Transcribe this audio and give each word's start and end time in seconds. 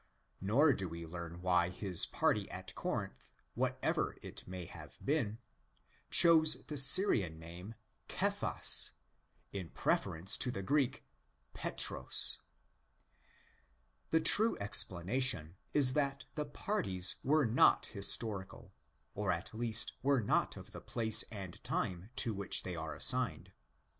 Nor 0.41 0.73
do 0.73 0.89
we 0.89 1.05
learn 1.05 1.43
why 1.43 1.69
his 1.69 2.07
party 2.07 2.49
at 2.49 2.73
Corinth—whatever 2.73 4.17
it 4.23 4.47
may 4.47 4.65
have 4.65 4.97
been— 5.05 5.37
chose 6.09 6.57
the 6.65 6.75
Syrian 6.75 7.37
name 7.37 7.75
Κηφᾶς 8.09 8.93
in 9.53 9.69
preference 9.69 10.37
to 10.39 10.49
the 10.49 10.63
Greek 10.63 11.03
Πέτρος. 11.53 12.39
The 14.09 14.19
true 14.21 14.57
explanation 14.59 15.55
is 15.71 15.93
that 15.93 16.25
the 16.33 16.45
parties 16.45 17.17
were 17.23 17.45
not 17.45 17.85
historical; 17.85 18.73
or 19.13 19.31
at 19.31 19.53
least 19.53 19.93
were 20.01 20.19
not 20.19 20.57
of 20.57 20.71
the 20.71 20.81
place 20.81 21.23
and 21.31 21.63
time 21.63 22.09
to 22.15 22.33
which 22.33 22.63
they 22.63 22.75
are 22.75 22.95
assigned. 22.95 23.51